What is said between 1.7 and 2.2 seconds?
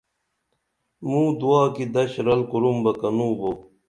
کی دش